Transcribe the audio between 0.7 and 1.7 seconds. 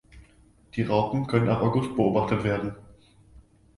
Die Raupen können ab